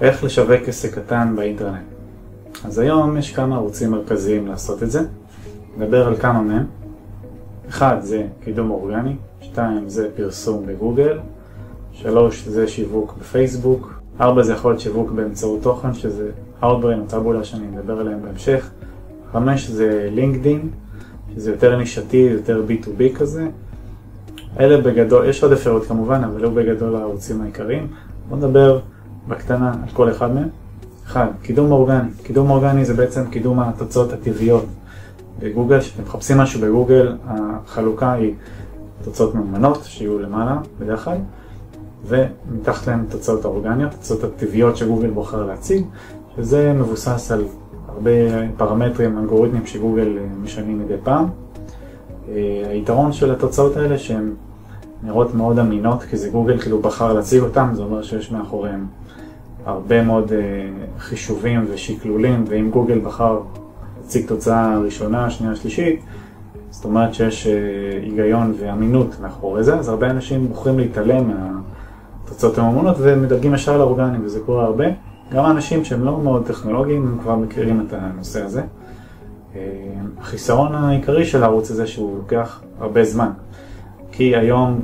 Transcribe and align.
איך 0.00 0.24
לשווק 0.24 0.68
עסק 0.68 0.98
קטן 0.98 1.32
באינטרנט. 1.36 1.82
אז 2.64 2.78
היום 2.78 3.16
יש 3.16 3.32
כמה 3.32 3.56
ערוצים 3.56 3.90
מרכזיים 3.90 4.46
לעשות 4.46 4.82
את 4.82 4.90
זה. 4.90 5.00
נדבר 5.78 6.06
על 6.06 6.16
כמה 6.16 6.42
מהם. 6.42 6.66
אחד 7.68 7.96
זה 8.00 8.26
קידום 8.44 8.70
אורגני, 8.70 9.16
שתיים 9.40 9.88
זה 9.88 10.08
פרסום 10.16 10.66
בגוגל, 10.66 11.18
שלוש 11.92 12.48
זה 12.48 12.68
שיווק 12.68 13.14
בפייסבוק, 13.20 14.00
ארבע 14.20 14.42
זה 14.42 14.52
יכול 14.52 14.70
להיות 14.70 14.80
שיווק 14.80 15.10
באמצעות 15.10 15.62
תוכן, 15.62 15.94
שזה 15.94 16.30
Outbrain 16.62 16.64
או 17.00 17.06
טאבולה 17.08 17.44
שאני 17.44 17.66
מדבר 17.66 18.00
עליהם 18.00 18.22
בהמשך, 18.22 18.70
חמש 19.32 19.70
זה 19.70 20.08
לינקדין, 20.12 20.70
שזה 21.34 21.50
יותר 21.50 21.76
נישתי, 21.76 22.16
יותר 22.16 22.62
B2B 22.68 23.18
כזה. 23.18 23.48
אלה 24.60 24.80
בגדול, 24.80 25.28
יש 25.28 25.42
עוד 25.42 25.52
אפשרות 25.52 25.86
כמובן, 25.86 26.24
אבל 26.24 26.40
אלו 26.40 26.50
בגדול 26.50 26.96
הערוצים 26.96 27.42
העיקריים. 27.42 27.86
בואו 28.28 28.40
נדבר 28.40 28.80
בקטנה 29.28 29.72
על 29.72 29.88
כל 29.92 30.10
אחד 30.10 30.34
מהם. 30.34 30.48
אחד, 31.06 31.26
קידום 31.42 31.72
אורגני. 31.72 32.08
קידום 32.22 32.50
אורגני 32.50 32.84
זה 32.84 32.94
בעצם 32.94 33.24
קידום 33.30 33.60
התוצאות 33.60 34.12
הטבעיות 34.12 34.64
בגוגל. 35.40 35.80
כשאתם 35.80 36.02
מחפשים 36.02 36.38
משהו 36.38 36.60
בגוגל, 36.60 37.16
החלוקה 37.26 38.12
היא 38.12 38.34
תוצאות 39.04 39.34
מאומנות, 39.34 39.84
שיהיו 39.84 40.18
למעלה 40.18 40.58
בדרך 40.78 41.04
כלל, 41.04 41.16
ומתחת 42.06 42.86
להם 42.86 43.04
תוצאות 43.08 43.44
האורגניות, 43.44 43.92
תוצאות 43.92 44.24
הטבעיות 44.24 44.76
שגוגל 44.76 45.10
בוחר 45.10 45.46
להציג, 45.46 45.84
שזה 46.36 46.72
מבוסס 46.72 47.32
על 47.32 47.44
הרבה 47.88 48.10
פרמטרים, 48.56 49.18
אלגוריתמים 49.18 49.66
שגוגל 49.66 50.18
משנים 50.42 50.78
מדי 50.78 50.94
פעם. 51.04 51.26
היתרון 52.70 53.12
של 53.12 53.30
התוצאות 53.30 53.76
האלה 53.76 53.98
שהן 53.98 54.30
נראות 55.02 55.34
מאוד 55.34 55.58
אמינות, 55.58 56.02
כי 56.02 56.16
זה 56.16 56.30
גוגל 56.30 56.58
כאילו 56.58 56.78
בחר 56.78 57.12
להציג 57.12 57.42
אותם, 57.42 57.68
זה 57.72 57.82
אומר 57.82 58.02
שיש 58.02 58.32
מאחוריהם 58.32 58.86
הרבה 59.66 60.02
מאוד 60.02 60.32
חישובים 60.98 61.66
ושקלולים, 61.70 62.44
ואם 62.48 62.70
גוגל 62.70 62.98
בחר 62.98 63.40
להציג 64.02 64.26
תוצאה 64.26 64.78
ראשונה, 64.78 65.30
שנייה, 65.30 65.56
שלישית, 65.56 66.00
זאת 66.70 66.84
אומרת 66.84 67.14
שיש 67.14 67.46
היגיון 68.02 68.54
ואמינות 68.58 69.20
מאחורי 69.20 69.64
זה, 69.64 69.78
אז 69.78 69.88
הרבה 69.88 70.10
אנשים 70.10 70.48
בוחרים 70.48 70.78
להתעלם 70.78 71.30
מהתוצאות 72.24 72.58
הממונות 72.58 72.96
ומדרגים 73.00 73.54
ישר 73.54 73.78
לאורגנים, 73.78 74.20
וזה 74.24 74.40
קורה 74.46 74.64
הרבה. 74.64 74.84
גם 75.32 75.44
האנשים 75.44 75.84
שהם 75.84 76.04
לא 76.04 76.18
מאוד 76.18 76.46
טכנולוגיים, 76.46 77.06
הם 77.06 77.18
כבר 77.22 77.36
מכירים 77.36 77.86
את 77.86 77.92
הנושא 77.92 78.44
הזה. 78.44 78.62
החיסרון 80.20 80.74
העיקרי 80.74 81.24
של 81.24 81.42
הערוץ 81.42 81.70
הזה 81.70 81.86
שהוא 81.86 82.16
לוקח 82.18 82.60
הרבה 82.80 83.04
זמן, 83.04 83.30
כי 84.18 84.36
היום 84.36 84.80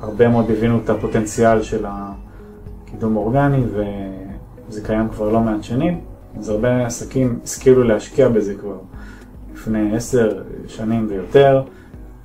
הרבה 0.00 0.28
מאוד 0.28 0.50
הבינו 0.50 0.80
את 0.84 0.90
הפוטנציאל 0.90 1.62
של 1.62 1.84
הקידום 1.88 3.16
אורגני 3.16 3.64
וזה 3.66 4.84
קיים 4.84 5.08
כבר 5.08 5.28
לא 5.28 5.40
מעט 5.40 5.62
שנים, 5.62 6.00
אז 6.38 6.48
הרבה 6.48 6.86
עסקים 6.86 7.38
השכילו 7.44 7.82
להשקיע 7.82 8.28
בזה 8.28 8.54
כבר 8.54 8.76
לפני 9.54 9.96
עשר 9.96 10.42
שנים 10.66 11.06
ויותר, 11.08 11.62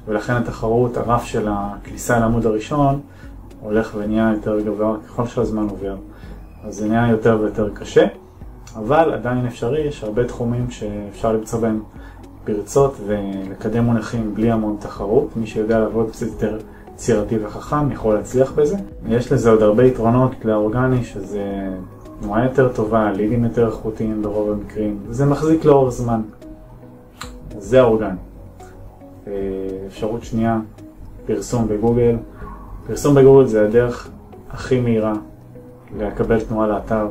ולכן 0.08 0.34
התחרות, 0.34 0.98
הרף 0.98 1.24
של 1.24 1.48
הכניסה 1.52 2.20
לעמוד 2.20 2.46
הראשון 2.46 3.00
הולך 3.62 3.96
ונהיה 3.98 4.32
יותר 4.34 4.60
גבוה 4.62 4.98
ככל 5.08 5.28
שהזמן 5.28 5.68
עובר, 5.70 5.96
אז 6.64 6.76
זה 6.76 6.88
נהיה 6.88 7.12
יותר 7.12 7.38
ויותר 7.42 7.70
קשה. 7.74 8.08
אבל 8.76 9.14
עדיין 9.14 9.46
אפשרי, 9.46 9.82
יש 9.82 10.04
הרבה 10.04 10.26
תחומים 10.26 10.72
שאפשר 10.72 11.34
למצוא 11.34 11.60
בהם 11.60 11.82
פרצות 12.48 12.96
ולקדם 13.06 13.84
מונחים 13.84 14.36
בלי 14.36 14.52
המון 14.52 14.78
תחרות. 14.80 15.28
מי 15.36 15.48
שיודע 15.48 15.80
לעבוד 15.80 16.10
קצת 16.12 16.28
יותר 16.28 16.58
יצירתי 16.94 17.36
וחכם 17.46 17.92
יכול 17.92 18.16
להצליח 18.16 18.52
בזה. 18.52 18.78
יש 19.08 19.32
לזה 19.32 19.50
עוד 19.50 19.62
הרבה 19.62 19.86
יתרונות 19.86 20.32
לאורגני, 20.46 21.04
שזה 21.04 21.70
תנועה 22.22 22.44
יותר 22.44 22.74
טובה, 22.74 23.12
לידים 23.12 23.44
יותר 23.44 23.68
איכותיים 23.68 24.22
ברוב 24.22 24.52
המקרים, 24.52 25.00
וזה 25.08 25.26
מחזיק 25.26 25.66
לאורך 25.66 25.94
זמן. 25.94 26.22
זה 27.58 27.82
האורגני. 27.82 28.18
אפשרות 29.88 30.24
שנייה, 30.24 30.60
פרסום 31.26 31.68
בגוגל. 31.68 32.16
פרסום 32.88 33.16
בגוגל 33.16 33.46
זה 33.46 33.66
הדרך 33.66 34.10
הכי 34.50 34.80
מהירה 34.80 35.14
לקבל 35.98 36.40
תנועה 36.40 36.68
לאתר. 36.68 37.08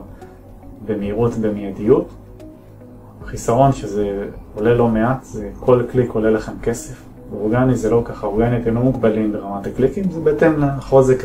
במהירות 0.87 1.33
ובמיידיות. 1.37 2.09
חיסרון 3.27 3.73
שזה 3.73 4.29
עולה 4.55 4.75
לא 4.75 4.89
מעט, 4.89 5.25
זה 5.25 5.51
כל 5.61 5.83
קליק 5.91 6.11
עולה 6.11 6.31
לכם 6.31 6.53
כסף. 6.63 7.03
באורגני 7.31 7.77
זה 7.77 7.91
לא 7.91 8.03
ככה, 8.05 8.27
אורגני 8.27 8.57
אתם 8.57 8.75
לא 8.75 8.81
מוגבלים 8.81 9.33
ברמת 9.33 9.67
הקליקים, 9.67 10.11
זה 10.11 10.21
בהתאם 10.21 10.53
לחוזק 10.59 11.25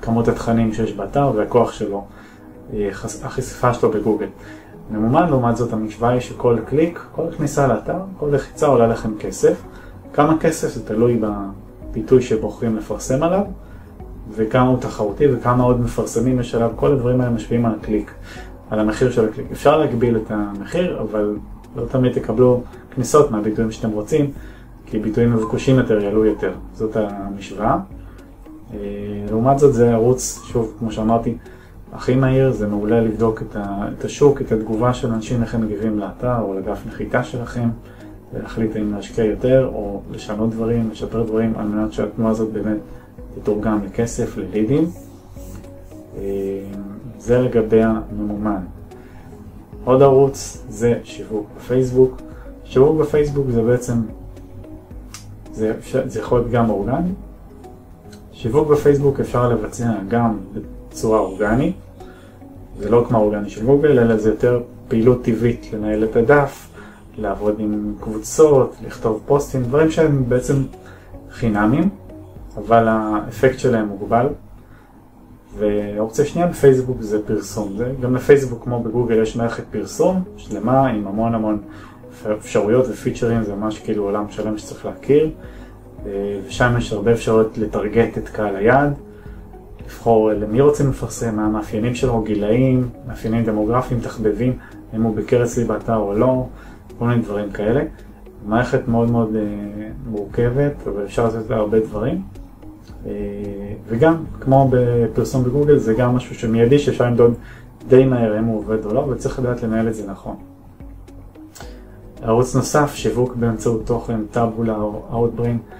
וכמות 0.00 0.28
התכנים 0.28 0.72
שיש 0.72 0.92
באתר 0.92 1.32
והכוח 1.34 1.72
שלו, 1.72 2.04
החשיפה 3.22 3.74
שלו 3.74 3.90
בגוגל. 3.90 4.26
ממומן 4.90 5.28
לעומת 5.28 5.56
זאת 5.56 5.72
המשוואה 5.72 6.10
היא 6.10 6.20
שכל 6.20 6.58
קליק, 6.66 7.06
כל 7.12 7.22
כניסה 7.36 7.66
לאתר, 7.66 8.00
כל 8.18 8.28
לחיצה 8.32 8.66
עולה 8.66 8.86
לכם 8.86 9.10
כסף. 9.18 9.62
כמה 10.12 10.38
כסף 10.38 10.68
זה 10.68 10.86
תלוי 10.86 11.20
בפיתוי 11.20 12.22
שבוחרים 12.22 12.76
לפרסם 12.76 13.22
עליו. 13.22 13.44
וכמה 14.30 14.68
הוא 14.68 14.80
תחרותי 14.80 15.24
וכמה 15.32 15.64
עוד 15.64 15.80
מפרסמים 15.80 16.40
יש 16.40 16.54
עליו, 16.54 16.70
כל 16.76 16.92
הדברים 16.92 17.20
האלה 17.20 17.32
משפיעים 17.32 17.66
על 17.66 17.72
הקליק, 17.80 18.10
על 18.70 18.80
המחיר 18.80 19.10
של 19.10 19.28
הקליק. 19.28 19.46
אפשר 19.52 19.78
להגביל 19.78 20.16
את 20.16 20.30
המחיר, 20.30 21.00
אבל 21.00 21.36
לא 21.76 21.84
תמיד 21.86 22.12
תקבלו 22.12 22.62
כניסות 22.94 23.30
מהביטויים 23.30 23.70
שאתם 23.70 23.90
רוצים, 23.90 24.30
כי 24.86 24.98
ביטויים 24.98 25.32
מבוקשים 25.32 25.76
יותר 25.76 26.00
יעלו 26.00 26.24
יותר, 26.24 26.52
זאת 26.74 26.96
המשוואה. 26.96 27.78
לעומת 29.30 29.58
זאת 29.58 29.74
זה 29.74 29.92
ערוץ, 29.92 30.42
שוב, 30.44 30.74
כמו 30.78 30.92
שאמרתי, 30.92 31.36
הכי 31.92 32.16
מהיר, 32.16 32.52
זה 32.52 32.66
מעולה 32.66 33.00
לבדוק 33.00 33.42
את 33.98 34.04
השוק, 34.04 34.40
את 34.40 34.52
התגובה 34.52 34.94
של 34.94 35.12
אנשים, 35.12 35.42
איך 35.42 35.54
הם 35.54 35.64
מגיבים 35.64 35.98
לאתר 35.98 36.40
או 36.40 36.54
לדף 36.54 36.78
נחיתה 36.86 37.24
שלכם, 37.24 37.68
ולהחליט 38.34 38.76
אם 38.76 38.92
להשקיע 38.94 39.24
יותר 39.24 39.70
או 39.74 40.00
לשנות 40.10 40.50
דברים, 40.50 40.88
לשפר 40.92 41.22
דברים, 41.22 41.52
על 41.56 41.66
מנת 41.66 41.92
שהתנועה 41.92 42.30
הזאת 42.30 42.52
באמת 42.52 42.78
תתורגם 43.34 43.78
לכסף, 43.84 44.36
ללידים. 44.36 44.90
זה 47.28 47.38
לגבי 47.38 47.82
הממומן. 47.82 48.60
עוד 49.84 50.02
ערוץ 50.02 50.64
זה 50.68 50.98
שיווק 51.04 51.46
בפייסבוק. 51.56 52.16
שיווק 52.64 53.00
בפייסבוק 53.00 53.46
זה 53.50 53.62
בעצם, 53.62 53.94
זה, 55.52 55.74
זה 56.06 56.20
יכול 56.20 56.38
להיות 56.38 56.50
גם 56.50 56.70
אורגני. 56.70 57.10
שיווק 58.32 58.68
בפייסבוק 58.68 59.20
אפשר 59.20 59.48
לבצע 59.48 59.92
גם 60.08 60.38
בצורה 60.54 61.18
אורגנית. 61.18 61.76
זה 62.78 62.90
לא 62.90 63.04
כמו 63.08 63.18
האורגני 63.18 63.50
של 63.50 63.66
גוגל, 63.66 63.98
אלא 63.98 64.16
זה 64.16 64.30
יותר 64.30 64.62
פעילות 64.88 65.22
טבעית 65.22 65.70
לנהל 65.72 66.04
את 66.04 66.16
הדף, 66.16 66.68
לעבוד 67.18 67.54
עם 67.58 67.94
קבוצות, 68.00 68.74
לכתוב 68.86 69.20
פוסטים, 69.26 69.62
דברים 69.62 69.90
שהם 69.90 70.24
בעצם 70.28 70.54
חינמים. 71.30 71.88
אבל 72.56 72.88
האפקט 72.88 73.58
שלהם 73.58 73.86
מוגבל. 73.86 74.26
ואופציה 75.56 76.24
שנייה 76.24 76.46
בפייסבוק 76.46 77.02
זה 77.02 77.26
פרסום. 77.26 77.76
זה 77.76 77.92
גם 78.00 78.14
בפייסבוק 78.14 78.64
כמו 78.64 78.82
בגוגל 78.82 79.22
יש 79.22 79.36
מערכת 79.36 79.64
פרסום 79.70 80.22
שלמה 80.36 80.88
עם 80.88 81.06
המון 81.06 81.34
המון 81.34 81.58
אפשרויות 82.38 82.86
ופיצ'רים, 82.90 83.42
זה 83.42 83.54
ממש 83.54 83.78
כאילו 83.78 84.04
עולם 84.04 84.24
שלם 84.30 84.58
שצריך 84.58 84.86
להכיר. 84.86 85.30
ושם 86.46 86.74
יש 86.78 86.92
הרבה 86.92 87.12
אפשרויות 87.12 87.58
לטרגט 87.58 88.18
את 88.18 88.28
קהל 88.28 88.56
היעד, 88.56 88.92
לבחור 89.86 90.32
למי 90.32 90.60
רוצים 90.60 90.90
לפרסם, 90.90 91.36
מה 91.36 91.46
המאפיינים 91.46 91.94
שלו, 91.94 92.22
גילאים, 92.22 92.88
מאפיינים 93.08 93.44
דמוגרפיים, 93.44 94.00
תחבבים, 94.00 94.58
אם 94.94 95.02
הוא 95.02 95.16
ביקר 95.16 95.44
אצלי 95.44 95.64
באתר 95.64 95.96
או 95.96 96.14
לא, 96.14 96.46
כל 96.98 97.06
מיני 97.06 97.22
דברים 97.22 97.50
כאלה. 97.50 97.82
מערכת 98.46 98.88
מאוד 98.88 99.10
מאוד 99.10 99.36
מורכבת, 100.06 100.72
אבל 100.86 101.04
אפשר 101.04 101.24
לעשות 101.24 101.50
הרבה 101.50 101.80
דברים. 101.80 102.22
וגם, 103.88 104.16
כמו 104.40 104.70
בפרסום 104.72 105.44
בגוגל, 105.44 105.78
זה 105.78 105.94
גם 105.94 106.16
משהו 106.16 106.34
שמיידי 106.34 106.78
שאפשר 106.78 107.04
למדוד 107.04 107.34
די 107.88 108.04
מהר 108.04 108.38
אם 108.38 108.44
הוא 108.44 108.58
עובד 108.58 108.84
או 108.84 108.94
לא, 108.94 109.00
וצריך 109.00 109.38
לדעת 109.38 109.62
לנהל 109.62 109.88
את 109.88 109.94
זה 109.94 110.10
נכון. 110.10 110.36
ערוץ 112.22 112.56
נוסף, 112.56 112.94
שיווק 112.94 113.34
באמצעות 113.34 113.86
תוכן, 113.86 114.20
טאבולה 114.30 114.76
או 114.76 115.02
Outbrain. 115.12 115.74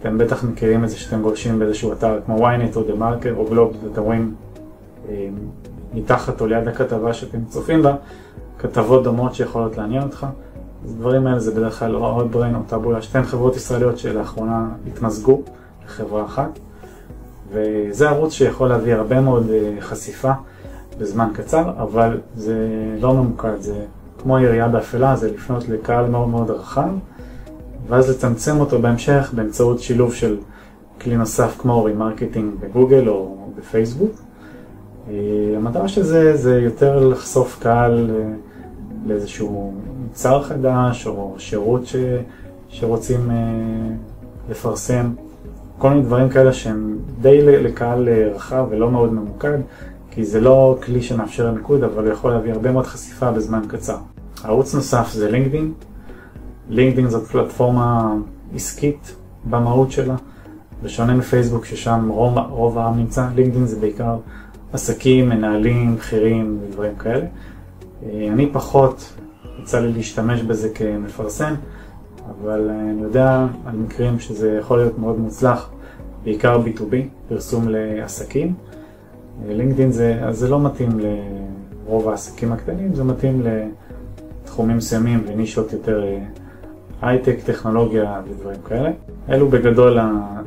אתם 0.00 0.18
בטח 0.18 0.44
מכירים 0.44 0.84
את 0.84 0.88
זה 0.90 0.96
שאתם 0.96 1.22
גולשים 1.22 1.58
באיזשהו 1.58 1.92
אתר 1.92 2.20
כמו 2.26 2.48
ynet 2.48 2.76
או 2.76 2.82
דה 2.82 2.94
מרקר 2.94 3.34
או 3.36 3.44
גלוב, 3.50 3.76
ואתם 3.84 4.02
רואים 4.02 4.34
מתחת 5.94 6.40
או 6.40 6.46
ליד 6.46 6.68
הכתבה 6.68 7.12
שאתם 7.12 7.38
צופים 7.48 7.82
בה, 7.82 7.96
כתבות 8.58 9.04
דומות 9.04 9.34
שיכולות 9.34 9.78
לעניין 9.78 10.02
אותך. 10.02 10.26
אז 10.84 10.92
הדברים 10.92 11.26
האלה 11.26 11.40
זה 11.40 11.50
בדרך 11.50 11.78
כלל 11.78 11.96
או 11.96 12.20
Outbrain 12.20 12.54
או 12.54 12.60
טאבולה, 12.66 13.02
שתיהן 13.02 13.24
חברות 13.24 13.56
ישראליות 13.56 13.98
שלאחרונה 13.98 14.68
התמזגו 14.86 15.42
לחברה 15.86 16.24
אחת. 16.24 16.58
וזה 17.52 18.08
ערוץ 18.08 18.32
שיכול 18.32 18.68
להביא 18.68 18.94
הרבה 18.94 19.20
מאוד 19.20 19.46
חשיפה 19.80 20.32
בזמן 20.98 21.28
קצר, 21.34 21.72
אבל 21.78 22.20
זה 22.36 22.56
לא 23.00 23.14
ממוקד, 23.14 23.60
זה 23.60 23.84
כמו 24.22 24.38
ירייה 24.38 24.68
באפלה, 24.68 25.16
זה 25.16 25.30
לפנות 25.30 25.68
לקהל 25.68 26.06
מאוד 26.06 26.28
מאוד 26.28 26.50
רחב, 26.50 26.88
ואז 27.88 28.10
לצמצם 28.10 28.60
אותו 28.60 28.82
בהמשך 28.82 29.30
באמצעות 29.36 29.80
שילוב 29.80 30.14
של 30.14 30.36
כלי 31.00 31.16
נוסף 31.16 31.56
כמו 31.58 31.84
remarketing 31.84 32.54
בגוגל 32.60 33.08
או 33.08 33.36
בפייסבוק. 33.58 34.10
המטרה 35.56 35.88
של 35.88 36.02
זה 36.02 36.36
זה 36.36 36.60
יותר 36.60 37.08
לחשוף 37.08 37.58
קהל 37.62 38.10
לאיזשהו 39.06 39.74
מוצר 40.02 40.42
חדש 40.42 41.06
או 41.06 41.34
שירות 41.38 41.86
ש... 41.86 41.96
שרוצים 42.68 43.30
לפרסם, 44.50 45.10
כל 45.78 45.90
מיני 45.90 46.02
דברים 46.02 46.28
כאלה 46.28 46.52
שהם 46.52 46.98
די 47.20 47.42
לקהל 47.62 48.08
רחב 48.34 48.66
ולא 48.70 48.90
מאוד 48.90 49.12
ממוקד, 49.12 49.58
כי 50.10 50.24
זה 50.24 50.40
לא 50.40 50.78
כלי 50.84 51.02
שמאפשר 51.02 51.46
למיקוד, 51.46 51.84
אבל 51.84 52.04
הוא 52.04 52.12
יכול 52.12 52.30
להביא 52.30 52.52
הרבה 52.52 52.72
מאוד 52.72 52.86
חשיפה 52.86 53.30
בזמן 53.30 53.62
קצר. 53.68 53.96
ערוץ 54.44 54.74
נוסף 54.74 55.12
זה 55.12 55.30
לינקדאין. 55.30 55.72
לינקדאין 56.68 57.08
זאת 57.08 57.26
פלטפורמה 57.26 58.14
עסקית 58.54 59.16
במהות 59.50 59.92
שלה, 59.92 60.16
בשונה 60.82 61.14
מפייסבוק 61.14 61.64
ששם 61.64 62.08
רוב, 62.08 62.38
רוב 62.38 62.78
העם 62.78 62.98
נמצא, 62.98 63.26
לינקדאין 63.34 63.66
זה 63.66 63.80
בעיקר 63.80 64.16
עסקים, 64.72 65.28
מנהלים, 65.28 65.96
בכירים 65.96 66.58
ודברים 66.62 66.96
כאלה. 66.96 67.26
אני 68.06 68.50
פחות 68.52 69.12
יצא 69.62 69.80
לי 69.80 69.92
להשתמש 69.92 70.42
בזה 70.42 70.68
כמפרסם, 70.68 71.54
אבל 72.30 72.70
אני 72.70 73.02
יודע 73.02 73.46
על 73.66 73.76
מקרים 73.76 74.18
שזה 74.18 74.56
יכול 74.60 74.78
להיות 74.78 74.98
מאוד 74.98 75.18
מוצלח, 75.18 75.70
בעיקר 76.24 76.60
B2B, 76.64 76.94
פרסום 77.28 77.68
לעסקים. 77.68 78.54
לינקדאין 79.48 79.92
זה, 79.92 80.22
זה 80.30 80.48
לא 80.48 80.60
מתאים 80.60 80.90
לרוב 80.98 82.08
העסקים 82.08 82.52
הקטנים, 82.52 82.94
זה 82.94 83.04
מתאים 83.04 83.42
לתחומים 84.44 84.76
מסוימים 84.76 85.24
ונישות 85.26 85.72
יותר 85.72 86.04
הייטק, 87.02 87.36
טכנולוגיה 87.44 88.22
ודברים 88.28 88.60
כאלה. 88.68 88.90
אלו 89.30 89.48
בגדול 89.48 89.98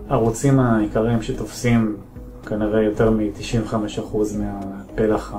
הערוצים 0.10 0.60
העיקריים 0.60 1.22
שתופסים 1.22 1.96
כנראה 2.46 2.82
יותר 2.82 3.12
מ-95% 3.12 4.18
מהפלח 4.40 5.36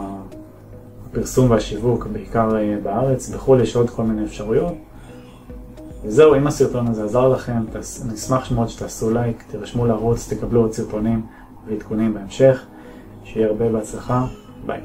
הפרסום 1.11 1.51
והשיווק, 1.51 2.07
בעיקר 2.07 2.57
בארץ, 2.83 3.29
בחו"ל 3.29 3.61
יש 3.61 3.77
עוד 3.77 3.91
כל 3.91 4.03
מיני 4.03 4.25
אפשרויות. 4.25 4.75
וזהו, 6.05 6.35
אם 6.37 6.47
הסרטון 6.47 6.87
הזה 6.87 7.05
עזר 7.05 7.29
לכם, 7.29 7.65
אני 8.05 8.15
אשמח 8.15 8.53
מאוד 8.53 8.69
שתעשו 8.69 9.11
לייק, 9.11 9.45
תירשמו 9.51 9.87
לערוץ, 9.87 10.33
תקבלו 10.33 10.61
עוד 10.61 10.73
סרטונים 10.73 11.27
ועדכונים 11.67 12.15
בהמשך. 12.15 12.67
שיהיה 13.25 13.47
הרבה 13.47 13.69
בהצלחה, 13.69 14.27
ביי. 14.67 14.81